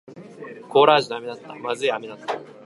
[0.67, 1.53] コーラ味の飴だった。
[1.53, 2.39] 不味い飴だった。